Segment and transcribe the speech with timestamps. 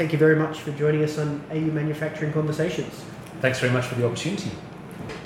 [0.00, 3.04] thank you very much for joining us on AU Manufacturing Conversations.
[3.42, 4.50] Thanks very much for the opportunity.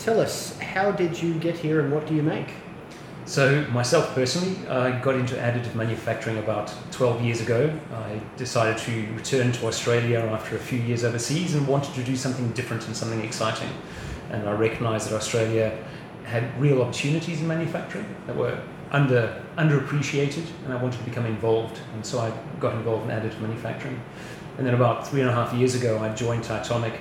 [0.00, 2.48] Tell us, how did you get here and what do you make?
[3.24, 7.72] So, myself personally, I got into additive manufacturing about 12 years ago.
[7.92, 12.16] I decided to return to Australia after a few years overseas and wanted to do
[12.16, 13.70] something different and something exciting.
[14.32, 15.70] And I recognised that Australia
[16.24, 18.60] had real opportunities in manufacturing that were
[18.94, 21.78] under underappreciated, and I wanted to become involved.
[21.94, 24.00] And so I got involved in additive manufacturing.
[24.56, 26.94] And then about three and a half years ago, I joined Titomic,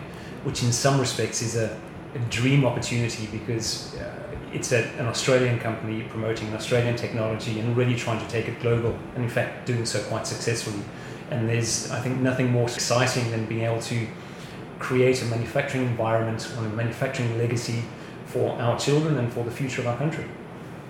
[0.43, 1.79] which in some respects is a,
[2.15, 4.11] a dream opportunity because uh,
[4.51, 8.59] it's a, an Australian company promoting an Australian technology and really trying to take it
[8.59, 10.83] global, and in fact, doing so quite successfully.
[11.29, 14.07] And there's, I think, nothing more exciting than being able to
[14.79, 17.83] create a manufacturing environment or a manufacturing legacy
[18.25, 20.25] for our children and for the future of our country.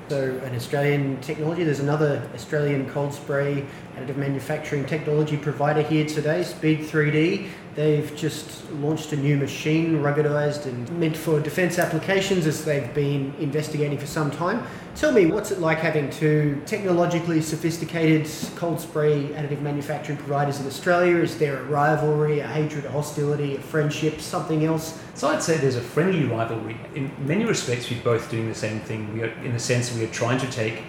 [0.09, 1.63] So, an Australian technology.
[1.63, 3.65] There's another Australian cold spray
[3.95, 7.47] additive manufacturing technology provider here today, SPEE3D.
[7.75, 13.33] They've just launched a new machine, ruggedized and meant for defense applications as they've been
[13.39, 14.63] investigating for some time.
[14.95, 20.67] Tell me, what's it like having two technologically sophisticated cold spray additive manufacturing providers in
[20.67, 21.17] Australia?
[21.17, 25.01] Is there a rivalry, a hatred, a hostility, a friendship, something else?
[25.15, 26.77] So I'd say there's a friendly rivalry.
[26.93, 29.11] In many respects, we're both doing the same thing.
[29.13, 30.83] We are, in the sense, we are trying to take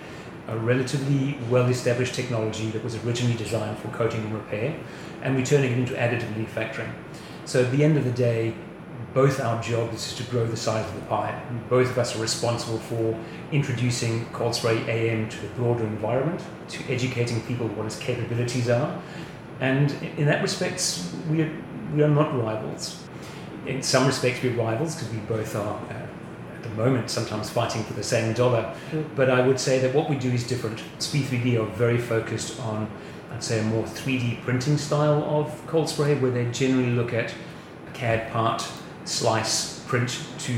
[0.49, 4.79] a relatively well-established technology that was originally designed for coating and repair,
[5.23, 6.93] and we're turning it into additive manufacturing.
[7.45, 8.55] So at the end of the day,
[9.15, 11.41] both our jobs is to grow the size of the pie.
[11.69, 13.19] Both of us are responsible for
[13.53, 19.01] introducing cold spray AM to the broader environment, to educating people what its capabilities are,
[19.61, 21.53] and in that respect, we are,
[21.95, 23.03] we are not rivals.
[23.67, 25.79] In some respects, we're rivals because we both are.
[25.91, 26.07] Uh,
[26.75, 28.75] the moment sometimes fighting for the same dollar.
[29.15, 30.83] But I would say that what we do is different.
[30.99, 32.89] SPEE3D are very focused on,
[33.33, 37.33] I'd say, a more 3D printing style of cold spray, where they generally look at
[37.89, 38.67] a CAD part,
[39.05, 40.55] slice, print to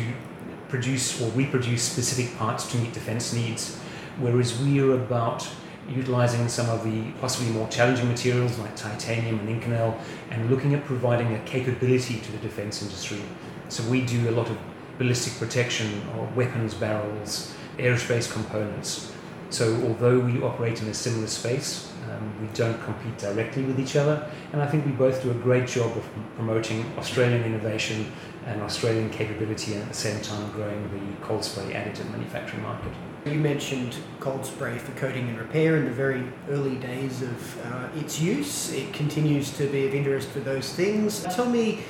[0.69, 3.76] produce or reproduce specific parts to meet defense needs.
[4.19, 5.49] Whereas we are about
[5.88, 9.97] utilizing some of the possibly more challenging materials like titanium and Inconel
[10.31, 13.21] and looking at providing a capability to the defense industry.
[13.69, 14.59] So we do a lot of
[14.99, 19.12] ballistic protection or weapons barrels, aerospace components.
[19.51, 23.97] So although we operate in a similar space, um, we don't compete directly with each
[23.97, 28.12] other, and I think we both do a great job of promoting Australian innovation
[28.47, 32.93] and Australian capability, and at the same time growing the cold spray additive manufacturing market.
[33.25, 37.89] You mentioned cold spray for coating and repair in the very early days of uh,
[37.97, 38.73] its use.
[38.73, 41.25] It continues to be of interest for those things.
[41.35, 41.81] Tell me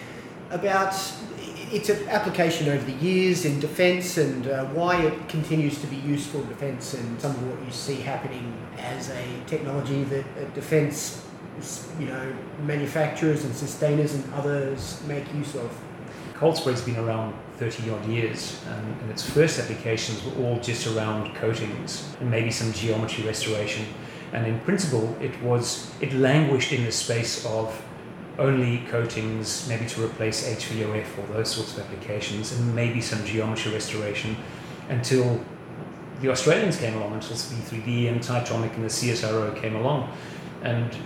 [0.50, 0.94] about
[1.76, 6.40] it's application over the years in defence and uh, why it continues to be useful
[6.40, 11.22] in defence and some of what you see happening as a technology that uh, defence
[11.98, 15.70] you know manufacturers and sustainers and others make use of.
[16.34, 20.86] Cold spray's been around 30 odd years and, and its first applications were all just
[20.86, 23.84] around coatings and maybe some geometry restoration
[24.32, 27.82] and in principle it was it languished in the space of
[28.38, 33.72] only coatings, maybe to replace HVOF or those sorts of applications, and maybe some geometry
[33.72, 34.36] restoration
[34.88, 35.40] until
[36.20, 40.10] the Australians came along, until SPEE3D and Titomic and the CSIRO came along.
[40.62, 40.96] And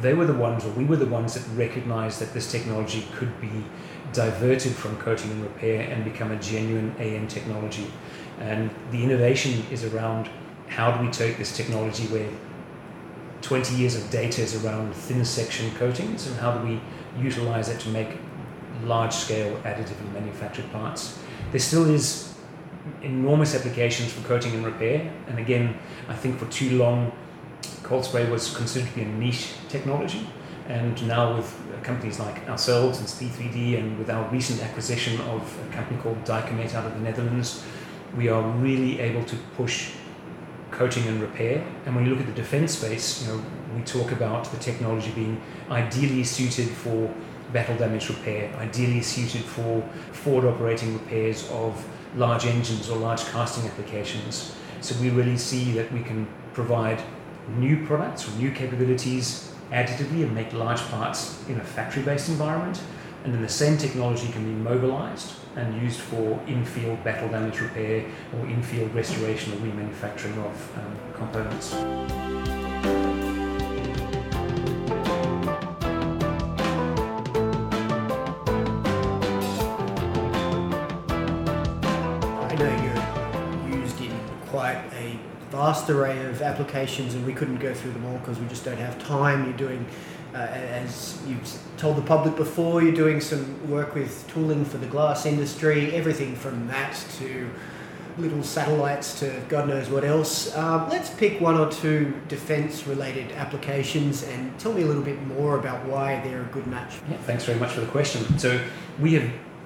[0.00, 3.40] they were the ones, or we were the ones that recognized that this technology could
[3.40, 3.64] be
[4.12, 7.90] diverted from coating and repair and become a genuine AM technology.
[8.40, 10.28] And the innovation is around
[10.68, 12.28] how do we take this technology where
[13.46, 16.80] 20 years of data is around thin section coatings and how do we
[17.22, 18.18] utilize it to make
[18.82, 21.16] large scale additive and manufactured parts.
[21.52, 22.34] There still is
[23.02, 27.12] enormous applications for coating and repair, and again, I think for too long,
[27.84, 30.28] cold spray was considered to be a niche technology.
[30.68, 35.72] And now with companies like ourselves and SPEE3D, and with our recent acquisition of a
[35.72, 37.62] company called Dycomet out of the Netherlands,
[38.16, 39.92] we are really able to push
[40.70, 41.64] coating and repair.
[41.84, 43.42] And when you look at the defense space, you know,
[43.74, 45.40] we talk about the technology being
[45.70, 47.12] ideally suited for
[47.52, 49.82] battle damage repair, ideally suited for
[50.12, 51.86] forward operating repairs of
[52.16, 54.54] large engines or large casting applications.
[54.80, 57.02] So we really see that we can provide
[57.56, 62.80] new products or new capabilities additively and make large parts in a factory based environment.
[63.26, 68.08] And then the same technology can be mobilized and used for in-field battle damage repair
[68.38, 71.74] or in-field restoration or remanufacturing of um, components.
[82.44, 84.16] I know you're used in
[84.50, 85.18] quite a
[85.50, 88.78] vast array of applications and we couldn't go through them all because we just don't
[88.78, 89.46] have time.
[89.46, 89.84] You're doing
[90.36, 94.86] Uh, as you've told the public before, you're doing some work with tooling for the
[94.86, 97.48] glass industry, everything from that to
[98.18, 100.54] little satellites to God knows what else.
[100.54, 105.26] Um, let's pick one or two defence related applications and tell me a little bit
[105.26, 106.96] more about why they're a good match.
[107.10, 108.38] Yeah, thanks very much for the question.
[108.38, 108.62] So,
[109.00, 109.24] we have,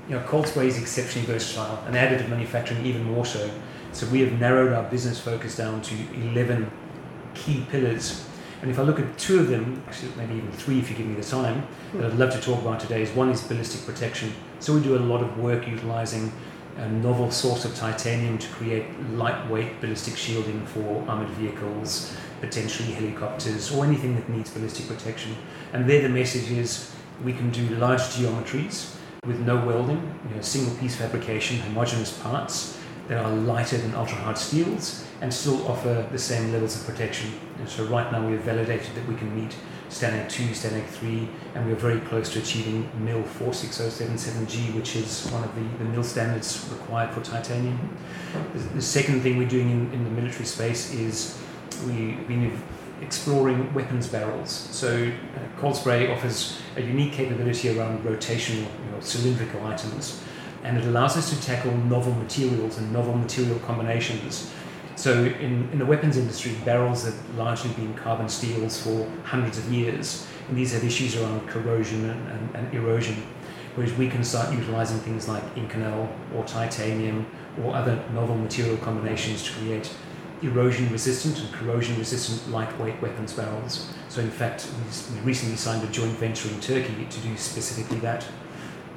[0.08, 3.50] you know, cold is exceptionally versatile and additive manufacturing even more so.
[3.93, 6.70] So, we have narrowed our business focus down to 11
[7.34, 8.25] key pillars.
[8.62, 11.07] And if I look at two of them, actually maybe even three if you give
[11.07, 14.33] me the time, that I'd love to talk about today is one is ballistic protection.
[14.59, 16.31] So we do a lot of work utilizing
[16.77, 23.73] a novel source of titanium to create lightweight ballistic shielding for armored vehicles, potentially helicopters,
[23.73, 25.37] or anything that needs ballistic protection.
[25.73, 28.97] And there the message is we can do large geometries
[29.27, 32.80] with no welding, you know, single piece fabrication, homogeneous parts
[33.11, 37.29] that are lighter than ultra hard steels and still offer the same levels of protection.
[37.59, 39.57] And so right now we have validated that we can meet
[39.89, 45.29] STANAG 2, STANAG 3, and we are very close to achieving MIL 46077G, which is
[45.33, 47.99] one of the, the MIL standards required for titanium.
[48.53, 51.37] The, the second thing we're doing in, in the military space is
[51.87, 52.62] we've been
[53.03, 54.51] exploring weapons barrels.
[54.53, 60.23] So uh, cold spray offers a unique capability around rotational, you know, cylindrical items,
[60.62, 64.53] and it allows us to tackle novel materials and novel material combinations
[65.01, 69.73] so in, in the weapons industry, barrels have largely been carbon steels for hundreds of
[69.73, 73.17] years, and these have issues around corrosion and, and, and erosion.
[73.77, 77.27] Whereas we can start utilizing things like Inconel or titanium
[77.62, 79.91] or other novel material combinations to create
[80.43, 83.91] erosion resistant and corrosion resistant lightweight weapons barrels.
[84.11, 84.69] So in fact,
[85.15, 88.27] we recently signed a joint venture in Turkey to do specifically that.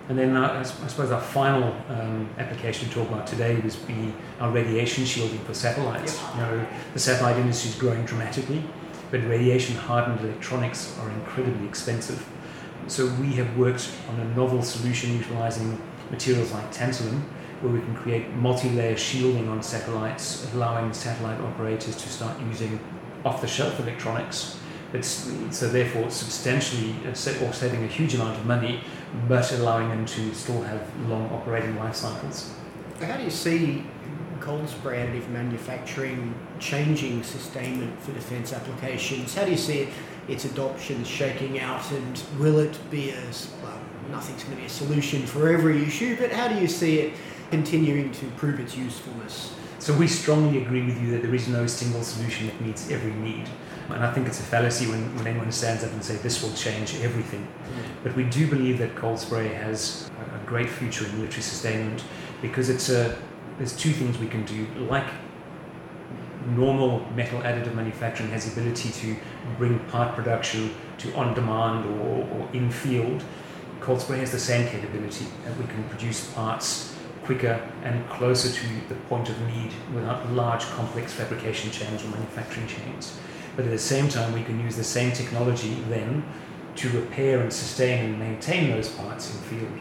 [0.10, 4.14] And then uh, I suppose our final um, application to talk about today was be
[4.40, 6.22] our radiation shielding for satellites.
[6.36, 8.64] You know, the satellite industry is growing dramatically,
[9.12, 12.28] but radiation hardened electronics are incredibly expensive.
[12.88, 17.22] So we have worked on a novel solution utilizing materials like tantalum,
[17.62, 22.78] where we can create multi-layer shielding on satellites, allowing satellite operators to start using
[23.24, 24.60] off-the-shelf electronics.
[24.94, 28.82] It's, so therefore, substantially uh, saving a huge amount of money
[29.28, 32.54] but allowing them to still have long operating life cycles.
[33.00, 33.86] How do you see
[34.40, 39.34] cold spray additive manufacturing changing sustainment for defence applications?
[39.34, 39.90] How do you see it,
[40.28, 43.80] its adoption shaking out, and will it be as well?
[44.12, 47.14] Nothing's going to be a solution for every issue, but how do you see it
[47.52, 49.54] continuing to prove its usefulness?
[49.80, 53.14] So we strongly agree with you that there is no single solution that meets every
[53.14, 53.50] need.
[53.90, 56.54] And I think it's a fallacy when, when anyone stands up and say this will
[56.54, 57.42] change everything.
[57.42, 58.04] Mm.
[58.04, 62.04] But we do believe that cold spray has a, a great future in military sustainment
[62.42, 63.18] because it's a
[63.58, 64.66] there's two things we can do.
[64.90, 65.06] Like
[66.48, 69.16] normal metal additive manufacturing has the ability to
[69.58, 73.24] bring part production to on demand or, or in field.
[73.80, 78.68] Cold spray has the same capability that we can produce parts quicker and closer to
[78.90, 83.18] the point of need without large complex fabrication chains or manufacturing chains.
[83.56, 86.24] But at the same time, we can use the same technology then
[86.76, 89.72] to repair and sustain and maintain those parts in field.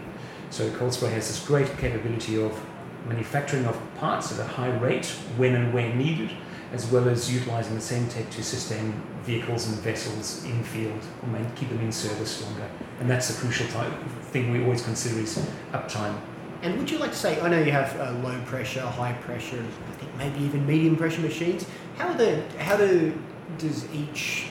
[0.51, 2.61] So Cold Spray has this great capability of
[3.07, 6.31] manufacturing of parts at a high rate when and where needed,
[6.73, 11.47] as well as utilizing the same tech to sustain vehicles and vessels in field or
[11.57, 12.69] keep them in service longer.
[13.01, 13.93] And that's the crucial type
[14.31, 15.39] thing we always consider is
[15.73, 16.21] uptime.
[16.63, 19.59] And would you like to say, I know you have uh, low pressure, high pressure,
[19.59, 21.67] I think maybe even medium pressure machines.
[21.97, 23.13] How the how do
[23.59, 24.47] does each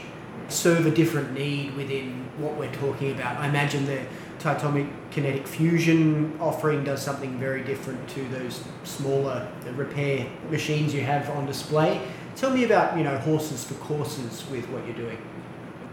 [0.50, 3.38] serve a different need within what we're talking about?
[3.38, 4.02] I imagine the
[4.40, 11.30] Titomic kinetic fusion offering does something very different to those smaller repair machines you have
[11.30, 12.02] on display.
[12.36, 15.18] Tell me about you know horses for courses with what you're doing.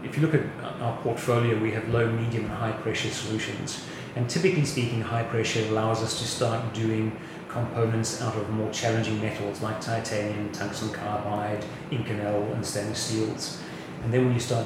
[0.03, 3.85] If you look at uh, our portfolio, we have low, medium, and high pressure solutions.
[4.15, 7.15] And typically speaking, high pressure allows us to start doing
[7.49, 13.61] components out of more challenging metals like titanium, tungsten carbide, Inconel, and stainless steels.
[14.03, 14.65] And then when you start,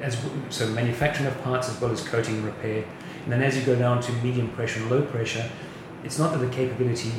[0.00, 0.18] as
[0.48, 2.84] so manufacturing of parts as well as coating and repair,
[3.24, 5.48] and then as you go down to medium pressure and low pressure,
[6.04, 7.12] it's not that the capability,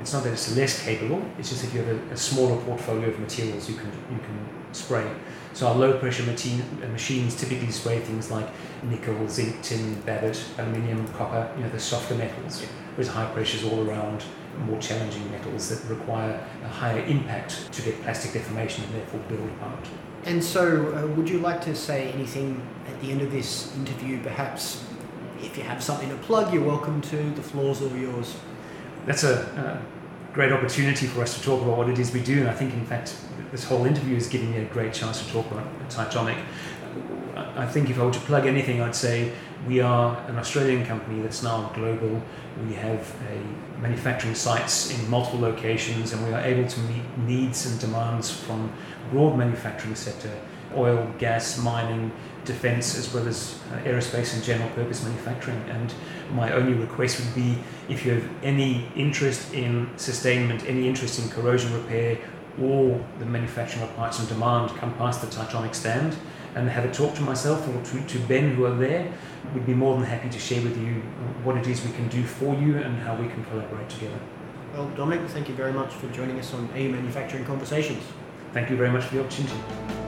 [0.00, 1.22] it's not that it's less capable.
[1.38, 4.61] It's just if you have a, a smaller portfolio of materials, you can you can
[4.72, 5.10] spray.
[5.54, 8.48] So our low pressure machine, uh, machines typically spray things like
[8.82, 12.64] nickel, zinc, tin, babbitt, aluminium, copper, you know, the softer metals.
[12.94, 14.24] Whereas high pressure is all around
[14.66, 19.48] more challenging metals that require a higher impact to get plastic deformation and therefore build
[19.50, 19.86] apart.
[20.24, 24.22] And so, uh, would you like to say anything at the end of this interview?
[24.22, 24.84] Perhaps,
[25.40, 27.16] if you have something to plug, you're welcome to.
[27.16, 28.36] The floor's all yours.
[29.04, 30.01] That's a, a
[30.32, 32.72] great opportunity for us to talk about what it is we do, and I think,
[32.72, 33.16] in fact,
[33.50, 36.38] this whole interview is giving me a great chance to talk about Titomic.
[37.36, 39.32] I think if I were to plug anything, I'd say
[39.66, 42.22] we are an Australian company that's now global.
[42.66, 43.14] We have
[43.80, 48.72] manufacturing sites in multiple locations, and we are able to meet needs and demands from
[49.10, 50.32] broad manufacturing sector,
[50.76, 52.12] oil, gas, mining,
[52.44, 55.62] defence, as well as uh, aerospace and general purpose manufacturing.
[55.70, 55.94] And
[56.32, 61.28] my only request would be if you have any interest in sustainment, any interest in
[61.28, 62.18] corrosion repair,
[62.60, 66.16] or the manufacturing of parts on demand, come past the Titomic stand
[66.54, 69.10] and have a talk to myself or to, to Ben who are there.
[69.54, 70.94] We'd be more than happy to share with you
[71.44, 74.18] what it is we can do for you and how we can collaborate together.
[74.74, 78.02] Well, Dominic, thank you very much for joining us on AU Manufacturing Conversations.
[78.52, 80.01] Thank you very much for the opportunity.